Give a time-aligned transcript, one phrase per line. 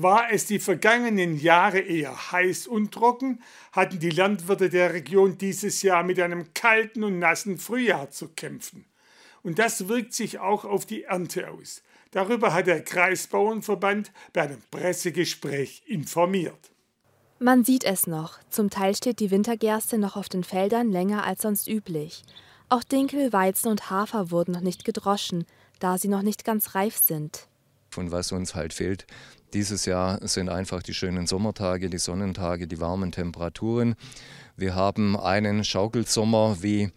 [0.00, 5.82] War es die vergangenen Jahre eher heiß und trocken, hatten die Landwirte der Region dieses
[5.82, 8.84] Jahr mit einem kalten und nassen Frühjahr zu kämpfen.
[9.42, 11.82] Und das wirkt sich auch auf die Ernte aus.
[12.12, 16.70] Darüber hat der Kreisbauernverband bei einem Pressegespräch informiert.
[17.40, 18.38] Man sieht es noch.
[18.50, 22.22] Zum Teil steht die Wintergerste noch auf den Feldern länger als sonst üblich.
[22.68, 25.44] Auch Dinkel, Weizen und Hafer wurden noch nicht gedroschen,
[25.80, 27.48] da sie noch nicht ganz reif sind.
[27.90, 29.06] Von was uns halt fehlt,
[29.54, 33.96] dieses Jahr sind einfach die schönen Sommertage, die Sonnentage, die warmen Temperaturen.
[34.56, 36.90] Wir haben einen Schaukelsommer, wie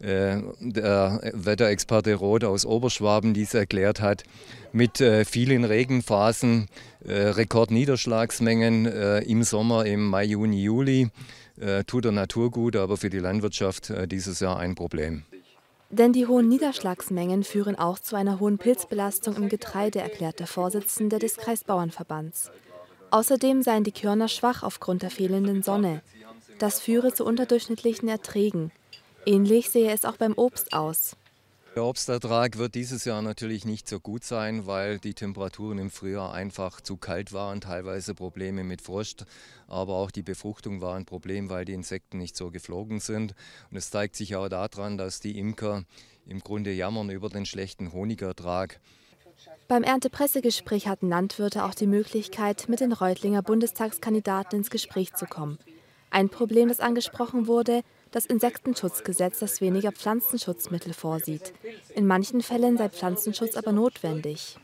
[0.00, 4.22] äh, der Wetterexperte Roth aus Oberschwaben dies erklärt hat,
[4.72, 6.68] mit äh, vielen Regenphasen,
[7.04, 11.10] äh, Rekordniederschlagsmengen äh, im Sommer, im Mai, Juni, Juli.
[11.60, 15.24] Äh, tut der Natur gut, aber für die Landwirtschaft äh, dieses Jahr ein Problem.
[15.90, 21.18] Denn die hohen Niederschlagsmengen führen auch zu einer hohen Pilzbelastung im Getreide, erklärt der Vorsitzende
[21.18, 22.50] des Kreisbauernverbands.
[23.10, 26.02] Außerdem seien die Körner schwach aufgrund der fehlenden Sonne.
[26.58, 28.70] Das führe zu unterdurchschnittlichen Erträgen.
[29.24, 31.16] Ähnlich sehe es auch beim Obst aus.
[31.78, 36.34] Der Obstertrag wird dieses Jahr natürlich nicht so gut sein, weil die Temperaturen im Frühjahr
[36.34, 39.26] einfach zu kalt waren, teilweise Probleme mit Frost,
[39.68, 43.36] aber auch die Befruchtung war ein Problem, weil die Insekten nicht so geflogen sind.
[43.70, 45.84] Und es zeigt sich auch daran, dass die Imker
[46.26, 48.80] im Grunde jammern über den schlechten Honigertrag.
[49.68, 55.60] Beim Erntepressegespräch hatten Landwirte auch die Möglichkeit, mit den Reutlinger Bundestagskandidaten ins Gespräch zu kommen.
[56.10, 61.52] Ein Problem, das angesprochen wurde, das Insektenschutzgesetz, das weniger Pflanzenschutzmittel vorsieht.
[61.94, 64.58] In manchen Fällen sei Pflanzenschutz aber notwendig.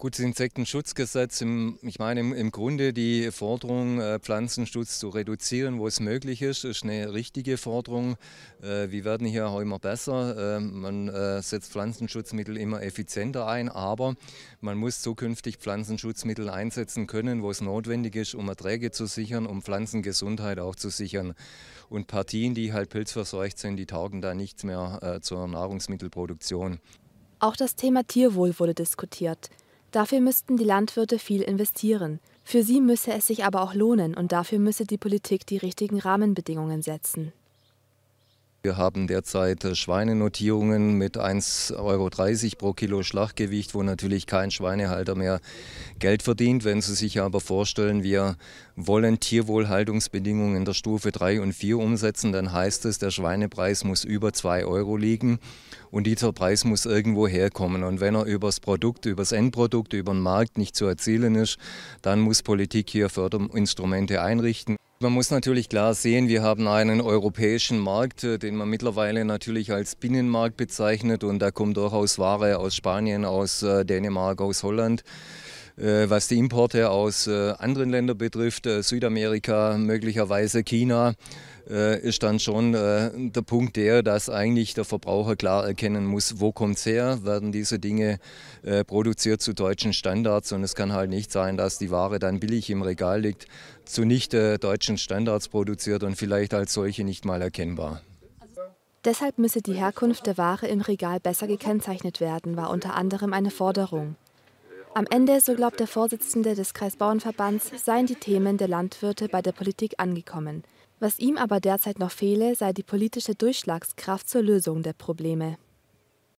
[0.00, 1.42] Gut, das Insektenschutzgesetz,
[1.82, 6.84] ich meine im, Grunde die Forderung, äh, Pflanzenschutz zu reduzieren, wo es möglich ist, ist
[6.84, 8.16] eine richtige Forderung.
[8.62, 10.56] Äh, wir werden hier auch immer besser.
[10.56, 14.14] Äh, man äh, setzt Pflanzenschutzmittel immer effizienter ein, aber
[14.62, 19.60] man muss zukünftig Pflanzenschutzmittel einsetzen können, wo es notwendig ist, um Erträge zu sichern, um
[19.60, 21.34] Pflanzengesundheit auch zu sichern.
[21.90, 26.80] Und Partien, die halt pilzverseucht sind, die taugen da nichts mehr zur Nahrungsmittelproduktion.
[27.38, 29.50] Auch das Thema Tierwohl wurde diskutiert.
[29.90, 32.20] Dafür müssten die Landwirte viel investieren.
[32.44, 35.98] Für sie müsse es sich aber auch lohnen und dafür müsse die Politik die richtigen
[35.98, 37.32] Rahmenbedingungen setzen.
[38.62, 42.10] Wir haben derzeit äh, Schweinenotierungen mit 1,30 Euro
[42.58, 45.40] pro Kilo Schlachtgewicht, wo natürlich kein Schweinehalter mehr
[45.98, 46.64] Geld verdient.
[46.64, 48.36] Wenn Sie sich aber vorstellen, wir
[48.76, 54.04] wollen Tierwohlhaltungsbedingungen in der Stufe 3 und 4 umsetzen, dann heißt es, der Schweinepreis muss
[54.04, 55.38] über 2 Euro liegen
[55.90, 57.82] und dieser Preis muss irgendwo herkommen.
[57.82, 61.56] Und wenn er übers Produkt, übers Endprodukt, über den Markt nicht zu erzielen ist,
[62.02, 64.76] dann muss Politik hier Förderinstrumente einrichten.
[65.02, 69.72] Man muss natürlich klar sehen, wir haben einen europäischen Markt, äh, den man mittlerweile natürlich
[69.72, 75.02] als Binnenmarkt bezeichnet und da kommt durchaus Ware aus Spanien, aus äh, Dänemark, aus Holland.
[75.80, 81.14] Äh, was die Importe aus anderen Ländern betrifft, Südamerika, möglicherweise China,
[81.66, 86.78] ist dann schon der Punkt der, dass eigentlich der Verbraucher klar erkennen muss, wo kommt
[86.78, 88.18] es her, werden diese Dinge
[88.88, 92.70] produziert zu deutschen Standards und es kann halt nicht sein, dass die Ware dann billig
[92.70, 93.46] im Regal liegt,
[93.84, 98.00] zu nicht äh, deutschen Standards produziert und vielleicht als solche nicht mal erkennbar.
[99.04, 103.50] Deshalb müsse die Herkunft der Ware im Regal besser gekennzeichnet werden, war unter anderem eine
[103.50, 104.16] Forderung.
[104.92, 109.52] Am Ende, so glaubt der Vorsitzende des Kreisbauernverbands, seien die Themen der Landwirte bei der
[109.52, 110.64] Politik angekommen.
[110.98, 115.58] Was ihm aber derzeit noch fehle, sei die politische Durchschlagskraft zur Lösung der Probleme.